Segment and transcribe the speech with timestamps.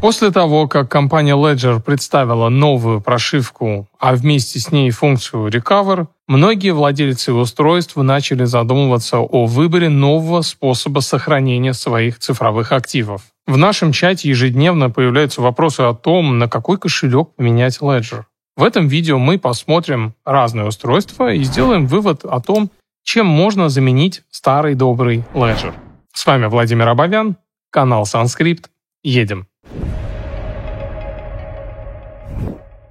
[0.00, 6.72] После того, как компания Ledger представила новую прошивку, а вместе с ней функцию Recover, многие
[6.72, 13.22] владельцы устройств начали задумываться о выборе нового способа сохранения своих цифровых активов.
[13.46, 18.24] В нашем чате ежедневно появляются вопросы о том, на какой кошелек поменять Ledger.
[18.56, 22.70] В этом видео мы посмотрим разные устройства и сделаем вывод о том,
[23.02, 25.74] чем можно заменить старый добрый Ledger.
[26.12, 27.36] С вами Владимир Абовян,
[27.70, 28.70] канал Санскрипт.
[29.02, 29.46] Едем.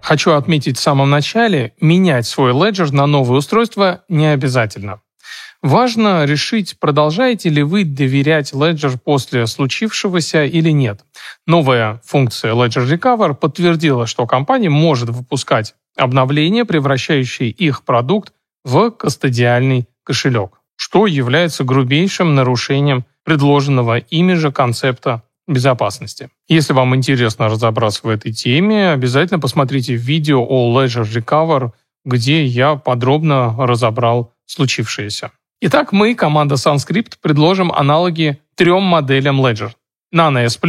[0.06, 5.02] Хочу отметить в самом начале, менять свой Ledger на новое устройство не обязательно.
[5.64, 11.00] Важно решить, продолжаете ли вы доверять Ledger после случившегося или нет.
[11.48, 18.32] Новая функция Ledger Recover подтвердила, что компания может выпускать обновления, превращающие их продукт
[18.64, 26.30] в кастодиальный кошелек, что является грубейшим нарушением предложенного ими же концепта безопасности.
[26.48, 31.72] Если вам интересно разобраться в этой теме, обязательно посмотрите видео о Ledger Recover,
[32.04, 35.32] где я подробно разобрал случившееся.
[35.62, 39.72] Итак, мы, команда SunScript, предложим аналоги трем моделям Ledger.
[40.14, 40.60] Nano S+,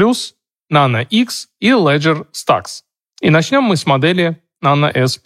[0.72, 2.82] Nano X и Ledger Stax.
[3.20, 5.20] И начнем мы с модели Nano S+.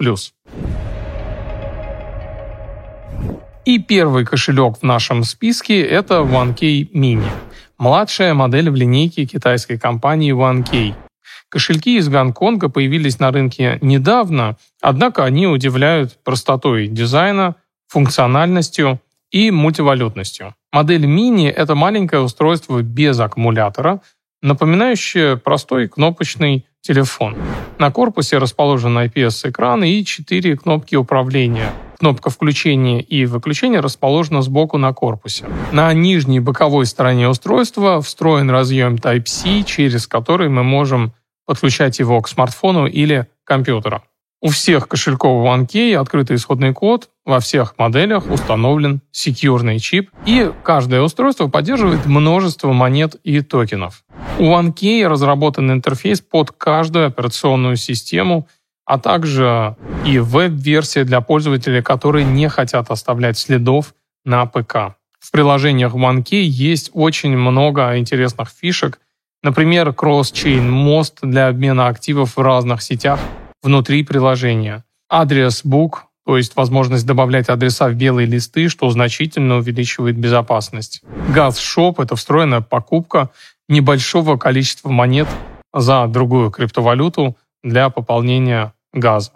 [3.64, 7.28] И первый кошелек в нашем списке– это OneKey Mini–
[7.80, 10.92] Младшая модель в линейке китайской компании OneKey.
[11.48, 17.54] Кошельки из Гонконга появились на рынке недавно, однако они удивляют простотой дизайна,
[17.88, 19.00] функциональностью
[19.30, 20.54] и мультивалютностью.
[20.70, 24.02] Модель Mini– это маленькое устройство без аккумулятора,
[24.42, 27.34] напоминающее простой кнопочный телефон.
[27.78, 34.94] На корпусе расположен IPS-экран и четыре кнопки управления– Кнопка включения и выключения расположена сбоку на
[34.94, 35.44] корпусе.
[35.70, 41.12] На нижней боковой стороне устройства встроен разъем Type-C, через который мы можем
[41.44, 44.02] подключать его к смартфону или компьютеру.
[44.40, 51.02] У всех кошельков OneKey открытый исходный код, во всех моделях установлен секьюрный чип, и каждое
[51.02, 54.04] устройство поддерживает множество монет и токенов.
[54.38, 58.48] У OneKey разработан интерфейс под каждую операционную систему–
[58.90, 64.96] а также и веб-версия для пользователей, которые не хотят оставлять следов на ПК.
[65.20, 68.98] В приложениях OneKey есть очень много интересных фишек,
[69.44, 73.20] например, кросс-чейн мост для обмена активов в разных сетях
[73.62, 80.18] внутри приложения, адрес бук, то есть возможность добавлять адреса в белые листы, что значительно увеличивает
[80.18, 81.02] безопасность.
[81.32, 83.30] Газ-шоп– это встроенная покупка
[83.68, 85.28] небольшого количества монет
[85.72, 89.32] за другую криптовалюту для пополнения газа.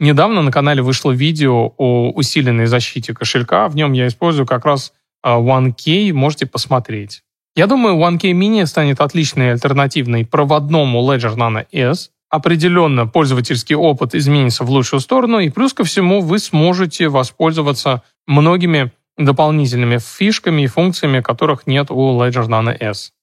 [0.00, 3.68] Недавно на канале вышло видео о усиленной защите кошелька.
[3.68, 7.22] В нем я использую как раз а, OneKey, можете посмотреть.
[7.56, 12.10] Я думаю, OneKey Mini станет отличной альтернативной проводному Ledger Nano S.
[12.28, 18.90] Определенно, пользовательский опыт изменится в лучшую сторону, и плюс ко всему вы сможете воспользоваться многими
[19.16, 23.13] дополнительными фишками и функциями, которых нет у Ledger Nano S.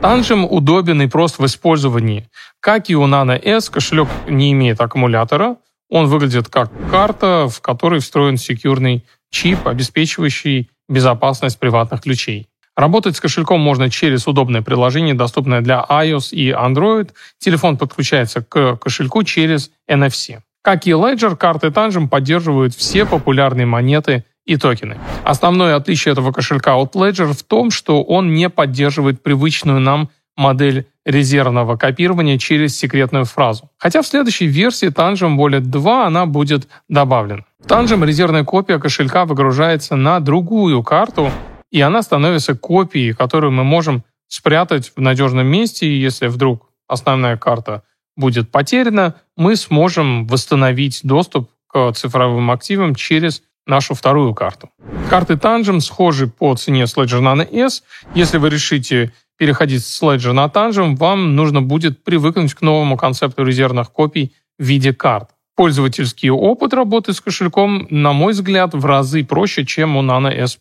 [0.00, 2.28] Tangem удобен и прост в использовании.
[2.60, 5.56] Как и у Nano S, кошелек не имеет аккумулятора.
[5.88, 12.48] Он выглядит как карта, в которой встроен секьюрный чип, обеспечивающий безопасность приватных ключей.
[12.76, 17.10] Работать с кошельком можно через удобное приложение, доступное для iOS и Android.
[17.38, 20.40] Телефон подключается к кошельку через NFC.
[20.62, 24.98] Как и Ledger, карты Tangem поддерживают все популярные монеты и токены.
[25.24, 30.86] Основное отличие этого кошелька от Ledger в том, что он не поддерживает привычную нам модель
[31.04, 33.70] резервного копирования через секретную фразу.
[33.78, 37.44] Хотя в следующей версии Tangem Wallet 2 она будет добавлена.
[37.60, 41.30] В Tangem резервная копия кошелька выгружается на другую карту,
[41.70, 47.36] и она становится копией, которую мы можем спрятать в надежном месте, и если вдруг основная
[47.36, 47.82] карта
[48.16, 54.70] будет потеряна, мы сможем восстановить доступ к цифровым активам через нашу вторую карту.
[55.08, 57.82] Карты Tangem схожи по цене с Ledger Nano S.
[58.14, 63.44] Если вы решите переходить с Ledger на Tangem, вам нужно будет привыкнуть к новому концепту
[63.44, 65.30] резервных копий в виде карт.
[65.56, 70.58] Пользовательский опыт работы с кошельком, на мой взгляд, в разы проще, чем у Nano S+.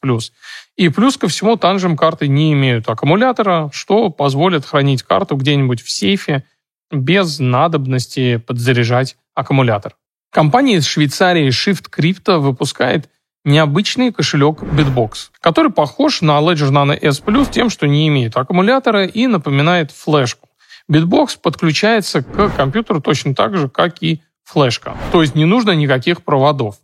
[0.76, 5.90] И плюс ко всему, Tangem карты не имеют аккумулятора, что позволит хранить карту где-нибудь в
[5.90, 6.44] сейфе
[6.92, 9.96] без надобности подзаряжать аккумулятор.
[10.34, 13.08] Компания из Швейцарии Shift Crypto выпускает
[13.46, 19.06] необычный кошелек Bitbox, который похож на Ledger Nano S Plus тем, что не имеет аккумулятора
[19.06, 20.50] и напоминает флешку.
[20.92, 24.98] Bitbox подключается к компьютеру точно так же, как и флешка.
[25.12, 26.78] То есть не нужно никаких проводов.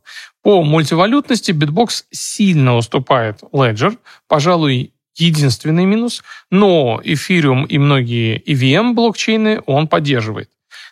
[0.43, 3.97] По мультивалютности Bitbox сильно уступает Ledger.
[4.27, 10.51] Пожалуй, единственный минус, но Ethereum и многие EVM блокчейны он поддерживает.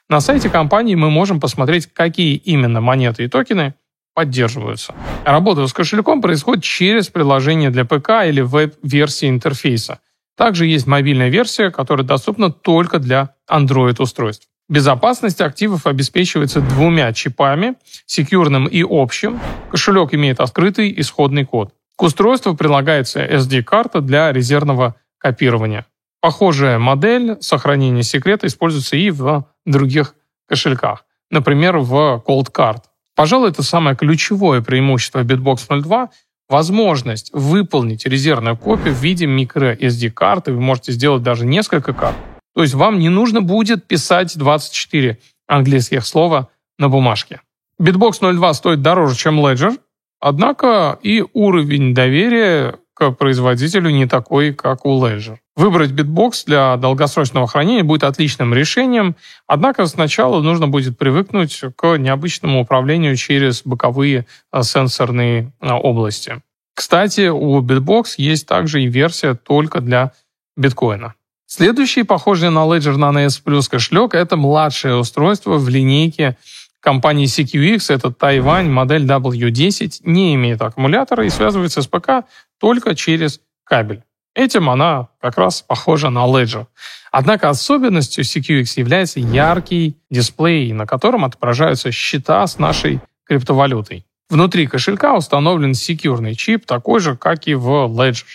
[0.09, 3.73] На сайте компании мы можем посмотреть, какие именно монеты и токены
[4.13, 4.95] поддерживаются.
[5.25, 9.99] Работа с кошельком происходит через приложение для ПК или веб-версии интерфейса.
[10.37, 14.47] Также есть мобильная версия, которая доступна только для Android-устройств.
[14.69, 17.75] Безопасность активов обеспечивается двумя чипами,
[18.05, 19.39] секьюрным и общим.
[19.71, 21.73] Кошелек имеет открытый исходный код.
[21.97, 25.85] К устройству прилагается SD-карта для резервного копирования.
[26.21, 30.15] Похожая модель сохранения секрета используется и в других
[30.47, 32.83] кошельках, например, в Cold Card.
[33.15, 36.09] Пожалуй, это самое ключевое преимущество Bitbox 02–
[36.49, 40.53] возможность выполнить резервную копию в виде microSD-карты.
[40.53, 42.15] Вы можете сделать даже несколько карт.
[42.55, 46.49] То есть вам не нужно будет писать 24 английских слова
[46.79, 47.41] на бумажке.
[47.81, 49.77] Bitbox 02 стоит дороже, чем Ledger,
[50.19, 55.37] однако и уровень доверия к производителю не такой, как у Ledger.
[55.55, 59.15] Выбрать Bitbox для долгосрочного хранения будет отличным решением,
[59.45, 66.41] однако сначала нужно будет привыкнуть к необычному управлению через боковые а, сенсорные а, области.
[66.73, 70.13] Кстати, у Bitbox есть также и версия только для
[70.55, 71.13] биткоина.
[71.45, 76.35] Следующий, похожий на Ledger Nano S Plus кошелек, это младшее устройство в линейке
[76.79, 82.25] компании CQX, это Тайвань, модель W10, не имеет аккумулятора и связывается с ПК
[82.59, 84.03] только через кабель.
[84.35, 86.67] Этим она как раз похожа на Ledger.
[87.11, 94.05] Однако особенностью CQX является яркий дисплей, на котором отображаются счета с нашей криптовалютой.
[94.29, 98.25] Внутри кошелька установлен секьюрный чип, такой же, как и в Ledger.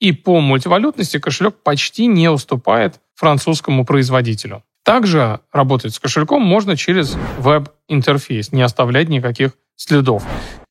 [0.00, 4.64] И по мультивалютности кошелек почти не уступает французскому производителю.
[4.84, 10.24] Также работать с кошельком можно через веб-интерфейс, не оставлять никаких следов.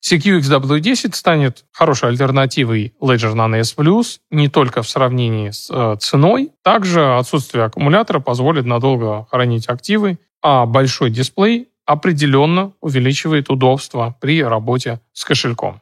[0.04, 6.52] CQXW10 станет хорошей альтернативой Ledger Nano S Plus не только в сравнении с э, ценой,
[6.64, 15.02] также отсутствие аккумулятора позволит надолго хранить активы, а большой дисплей определенно увеличивает удобство при работе
[15.14, 15.82] с кошельком.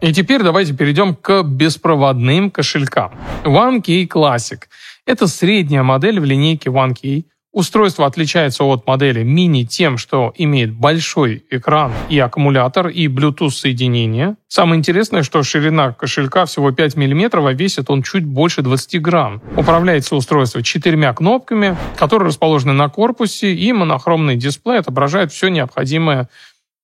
[0.00, 3.12] И теперь давайте перейдем к беспроводным кошелькам.
[3.44, 4.60] OneKey Classic–
[5.06, 7.24] это средняя модель в линейке OneKey–
[7.56, 14.36] Устройство отличается от модели Mini тем, что имеет большой экран и аккумулятор, и Bluetooth соединение.
[14.46, 19.40] Самое интересное, что ширина кошелька всего 5 мм, а весит он чуть больше 20 грамм.
[19.56, 26.28] Управляется устройство четырьмя кнопками, которые расположены на корпусе, и монохромный дисплей отображает все необходимое,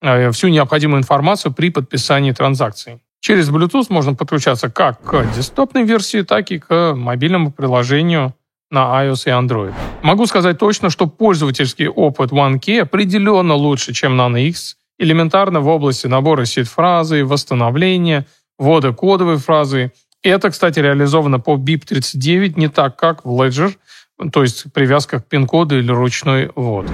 [0.00, 3.02] э, всю необходимую информацию при подписании транзакций.
[3.20, 8.34] Через Bluetooth можно подключаться как к десктопной версии, так и к мобильному приложению
[8.72, 9.74] на iOS и Android.
[10.02, 16.06] Могу сказать точно, что пользовательский опыт OneKey определенно лучше, чем Nano X, элементарно в области
[16.06, 18.26] набора сид-фразы, восстановления,
[18.58, 19.92] ввода кодовой фразы.
[20.22, 23.76] Это, кстати, реализовано по BIP39 не так, как в Ledger,
[24.32, 26.86] то есть привязка к пин-коду или ручной ввод.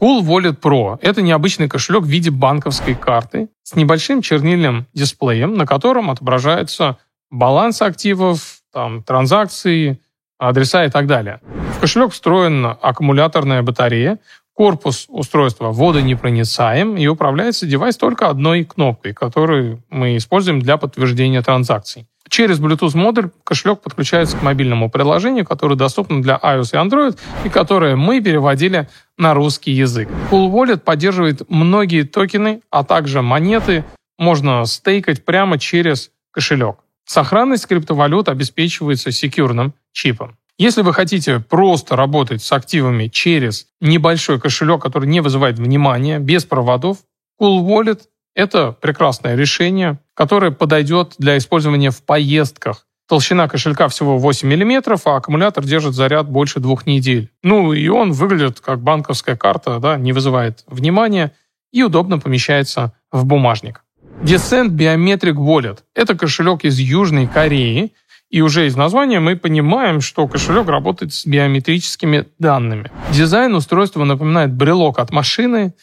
[0.00, 5.66] Cool Wallet Pro– это необычный кошелек в виде банковской карты с небольшим чернильным дисплеем, на
[5.66, 6.98] котором отображается
[7.30, 9.98] баланс активов, там, транзакции,
[10.38, 11.40] адреса и так далее.
[11.76, 14.18] В кошелек встроена аккумуляторная батарея,
[14.54, 22.06] корпус устройства водонепроницаем и управляется девайс только одной кнопкой, которую мы используем для подтверждения транзакций.
[22.28, 27.48] Через Bluetooth модуль кошелек подключается к мобильному приложению, которое доступно для iOS и Android, и
[27.48, 30.08] которое мы переводили на русский язык.
[30.30, 33.84] Cool Wallet поддерживает многие токены, а также монеты.
[34.18, 36.78] Можно стейкать прямо через кошелек.
[37.06, 40.36] Сохранность криптовалют обеспечивается секьюрным чипом.
[40.58, 46.44] Если вы хотите просто работать с активами через небольшой кошелек, который не вызывает внимания, без
[46.44, 46.98] проводов,
[47.40, 48.00] Cool Wallet–
[48.34, 52.86] это прекрасное решение, которое подойдет для использования в поездках.
[53.08, 57.30] Толщина кошелька всего 8 мм, а аккумулятор держит заряд больше двух недель.
[57.42, 61.32] Ну и он выглядит как банковская карта, да, не вызывает внимания
[61.70, 63.84] и удобно помещается в бумажник.
[64.26, 67.92] Descent Biometric Wallet– это кошелек из Южной Кореи,
[68.28, 72.90] и уже из названия мы понимаем, что кошелек работает с биометрическими данными.
[73.12, 75.74] Дизайн устройства напоминает брелок от машины.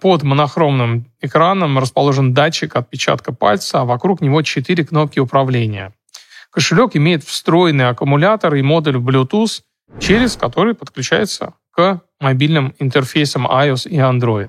[0.00, 5.92] Под монохромным экраном расположен датчик отпечатка пальца, а вокруг него четыре кнопки управления.
[6.52, 9.62] Кошелек имеет встроенный аккумулятор и модуль Bluetooth,
[9.98, 14.48] через который подключается к мобильным интерфейсам iOS и Android.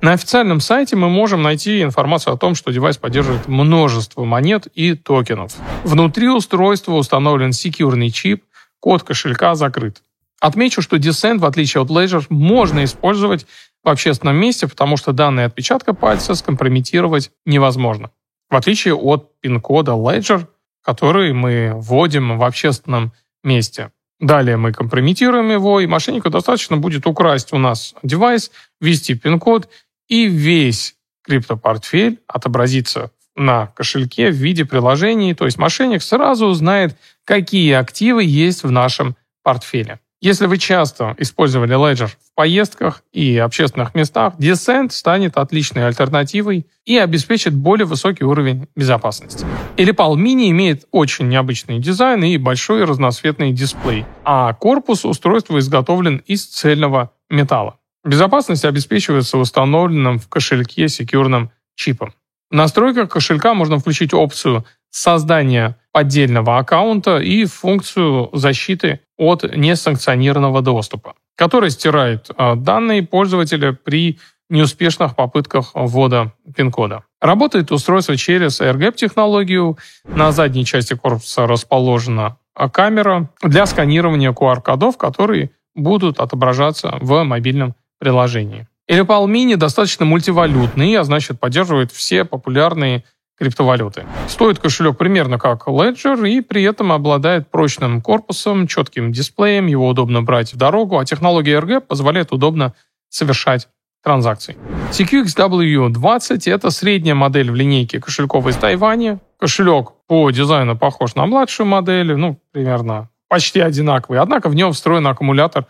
[0.00, 4.94] На официальном сайте мы можем найти информацию о том, что девайс поддерживает множество монет и
[4.94, 5.54] токенов.
[5.82, 8.44] Внутри устройства установлен секьюрный чип,
[8.78, 10.02] код кошелька закрыт.
[10.40, 13.44] Отмечу, что Descent, в отличие от Ledger, можно использовать
[13.82, 18.10] в общественном месте, потому что данные отпечатка пальца скомпрометировать невозможно.
[18.50, 20.46] в отличие от пин-кода Ledger,
[20.82, 23.12] который мы вводим в общественном
[23.42, 23.90] месте.
[24.20, 28.50] Далее мы компрометируем его, и мошеннику достаточно будет украсть у нас девайс,
[28.80, 29.68] ввести пин-код,
[30.08, 37.72] и весь криптопортфель отобразится на кошельке в виде приложений, то есть мошенник сразу узнает, какие
[37.74, 40.00] активы есть в нашем портфеле.
[40.20, 46.98] Если вы часто использовали Ledger в поездках и общественных местах, Descent станет отличной альтернативой и
[46.98, 49.46] обеспечит более высокий уровень безопасности.
[49.76, 56.46] Elipal Mini имеет очень необычный дизайн и большой разноцветный дисплей, а корпус устройства изготовлен из
[56.46, 57.77] цельного металла.
[58.04, 62.14] Безопасность обеспечивается установленным в кошельке секьюрным чипом.
[62.50, 71.14] В настройках кошелька можно включить опцию создания поддельного аккаунта и функцию защиты от несанкционированного доступа,
[71.36, 77.04] которая стирает а, данные пользователя при неуспешных попытках ввода пин-кода.
[77.20, 79.76] Работает устройство через AirGap-технологию.
[80.04, 82.38] На задней части корпуса расположена
[82.72, 88.66] камера для сканирования QR-кодов, которые будут отображаться в мобильном приложении.
[88.90, 93.04] Elipal Mini достаточно мультивалютный, а значит поддерживает все популярные
[93.38, 94.06] криптовалюты.
[94.28, 100.22] Стоит кошелек примерно как Ledger и при этом обладает прочным корпусом, четким дисплеем, его удобно
[100.22, 102.74] брать в дорогу, а технология RG позволяет удобно
[103.08, 103.68] совершать
[104.02, 104.56] транзакции.
[104.92, 109.20] CQXW20– это средняя модель в линейке кошельков из Тайваня.
[109.38, 115.06] Кошелек по дизайну похож на младшую модель, ну, примерно почти одинаковый, однако в нем встроен
[115.06, 115.66] аккумулятор,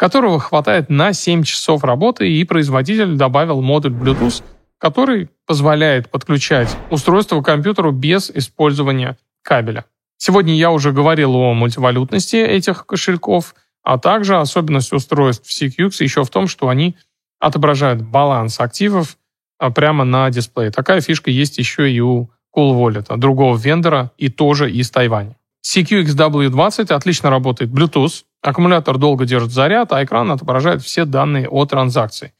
[0.00, 4.42] которого хватает на 7 часов работы, и производитель добавил модуль Bluetooth–
[4.80, 9.84] который позволяет подключать устройство к компьютеру без использования кабеля.
[10.16, 16.30] Сегодня я уже говорил о мультивалютности этих кошельков, а также особенность устройств CQX еще в
[16.30, 16.96] том, что они
[17.38, 19.18] отображают баланс активов
[19.58, 20.70] а, прямо на дисплее.
[20.70, 25.36] Такая фишка есть еще и у Cool Wallet, другого вендора и тоже из Тайваня.
[25.66, 32.32] CQXW20 отлично работает Bluetooth, аккумулятор долго держит заряд, а экран отображает все данные о транзакции.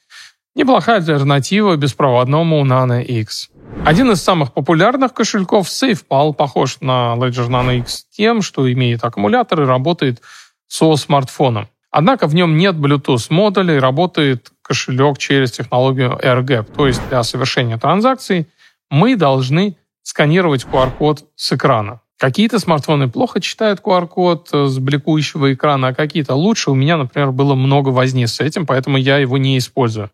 [0.54, 3.50] Неплохая альтернатива беспроводному Nano X.
[3.84, 9.62] Один из самых популярных кошельков SafePal похож на Ledger Nano X тем, что имеет аккумулятор
[9.62, 10.20] и работает
[10.66, 11.68] со смартфоном.
[11.90, 16.74] Однако в нем нет Bluetooth модуля и работает кошелек через технологию AirGap.
[16.76, 18.48] То есть для совершения транзакций
[18.90, 22.00] мы должны сканировать QR-код с экрана.
[22.20, 26.70] Какие-то смартфоны плохо читают QR-код с бликующего экрана, а какие-то лучше.
[26.70, 30.10] У меня, например, было много возни с этим, поэтому я его не использую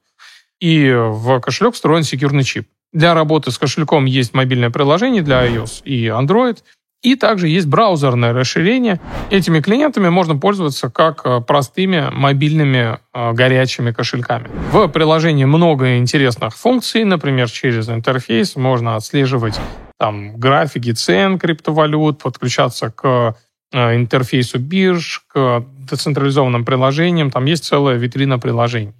[0.61, 2.69] и в кошелек встроен секьюрный чип.
[2.93, 6.59] Для работы с кошельком есть мобильное приложение для iOS и Android,
[7.03, 9.01] и также есть браузерное расширение.
[9.31, 14.49] Этими клиентами можно пользоваться как э, простыми мобильными э, горячими кошельками.
[14.73, 17.05] В приложении много интересных функций.
[17.05, 19.61] Например, через интерфейс можно отслеживать
[19.99, 23.37] там, графики цен криптовалют, подключаться к
[23.73, 27.31] э, интерфейсу бирж, к децентрализованным приложениям.
[27.31, 28.95] Там есть целая витрина приложений.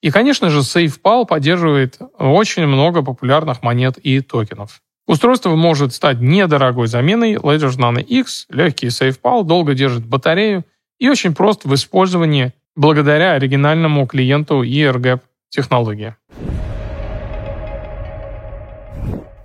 [0.00, 4.80] И, конечно же, SafePal поддерживает очень много популярных монет и токенов.
[5.06, 10.64] Устройство может стать недорогой заменой Ledger Nano X, легкий SafePal, долго держит батарею
[10.98, 16.14] и очень прост в использовании благодаря оригинальному клиенту ERGAP технологии.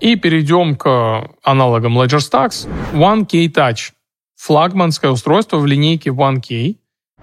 [0.03, 2.67] И перейдем к аналогам Ledger Stacks.
[2.91, 3.93] OneK Touch–
[4.35, 6.75] флагманское устройство в линейке OneK,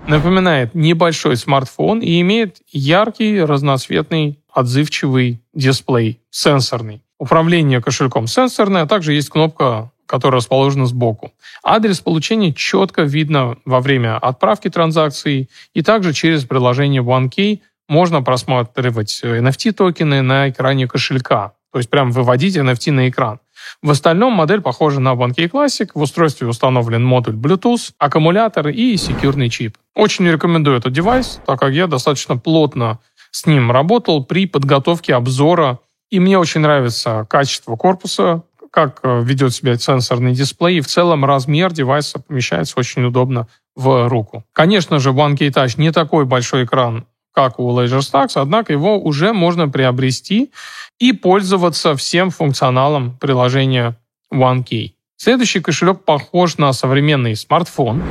[0.09, 7.03] Напоминает небольшой смартфон и имеет яркий, разноцветный, отзывчивый дисплей, сенсорный.
[7.19, 11.33] Управление кошельком сенсорное, а также есть кнопка, которая расположена сбоку.
[11.63, 17.61] Адрес получения четко видно во время отправки транзакции и также через приложение OneKey
[17.91, 23.41] можно просматривать NFT-токены на экране кошелька, то есть прям выводить NFT на экран.
[23.83, 29.49] В остальном модель похожа на OneKey Classic, в устройстве установлен модуль Bluetooth, аккумулятор и секьюрный
[29.49, 29.77] чип.
[29.95, 32.99] Очень рекомендую этот девайс, так как я достаточно плотно
[33.31, 35.79] с ним работал при подготовке обзора,
[36.11, 41.25] и мне очень нравится качество корпуса, как э, ведет себя сенсорный дисплей, и в целом
[41.25, 44.45] размер девайса помещается очень удобно в руку.
[44.53, 49.33] Конечно же, OneKey Touch не такой большой экран, как у Ledger Stacks, однако его уже
[49.33, 50.51] можно приобрести
[50.99, 53.97] и пользоваться всем функционалом приложения
[54.33, 54.93] OneKey.
[55.17, 58.03] Следующий кошелек похож на современный смартфон.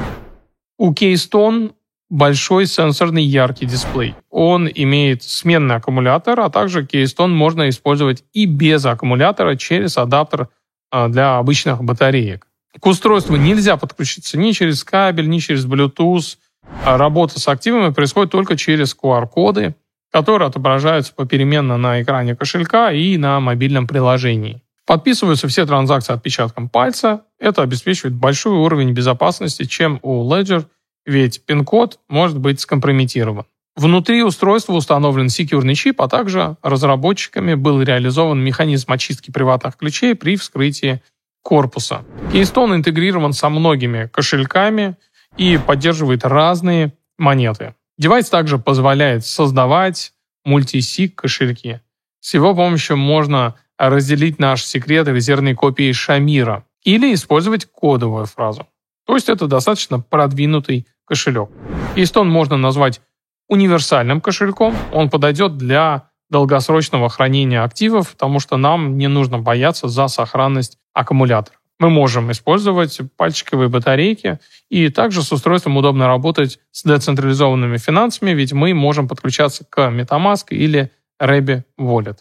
[0.78, 1.74] У Keystone
[2.10, 4.16] большой сенсорный яркий дисплей.
[4.30, 10.50] Он имеет сменный аккумулятор, а также Keystone можно использовать и без аккумулятора через адаптер
[10.92, 12.48] а, для обычных батареек.
[12.80, 16.38] К устройству нельзя подключиться ни через кабель, ни через Bluetooth.
[16.86, 19.76] А работа с активами происходит только через QR-коды,
[20.12, 24.62] которые отображаются попеременно на экране кошелька и на мобильном приложении.
[24.86, 27.22] Подписываются все транзакции отпечатком пальца.
[27.40, 30.66] Это обеспечивает большой уровень безопасности, чем у Ledger,
[31.06, 33.46] ведь пин-код может быть скомпрометирован.
[33.76, 40.36] Внутри устройства установлен секьюрный чип, а также разработчиками был реализован механизм очистки приватных ключей при
[40.36, 41.02] вскрытии
[41.44, 42.04] корпуса.
[42.34, 44.98] Keystone интегрирован со многими кошельками
[45.38, 47.76] и поддерживает разные монеты.
[47.98, 50.14] Девайс также позволяет создавать
[50.46, 51.82] multisig кошельки.
[52.22, 58.68] С его помощью можно разделить наш секрет резервной копии Шамира или использовать кодовую фразу.
[59.06, 61.50] То есть это достаточно продвинутый кошелек.
[61.96, 63.02] Keystone можно назвать
[63.48, 64.76] универсальным кошельком.
[64.94, 71.59] Он подойдет для долгосрочного хранения активов, потому что нам не нужно бояться за сохранность аккумулятора.
[71.80, 78.52] Мы можем использовать пальчиковые батарейки, и также с устройством удобно работать с децентрализованными финансами, ведь
[78.52, 82.18] мы можем подключаться к MetaMask или Rebbe Wallet.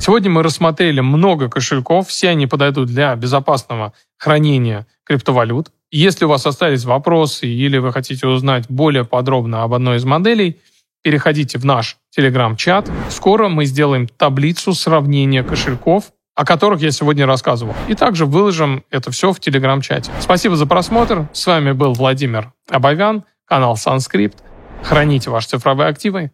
[0.00, 5.70] Сегодня мы рассмотрели много кошельков, все они подойдут для безопасного хранения криптовалют.
[5.90, 10.60] Если у вас остались вопросы или вы хотите узнать более подробно об одной из моделей,
[11.02, 12.90] переходите в наш телеграм-чат.
[13.10, 17.74] Скоро мы сделаем таблицу сравнения кошельков, о которых я сегодня рассказывал.
[17.88, 20.12] И также выложим это все в телеграм-чате.
[20.20, 21.28] Спасибо за просмотр.
[21.32, 24.44] С вами был Владимир Абовян, канал Санскрипт.
[24.82, 26.30] Храните ваши цифровые активы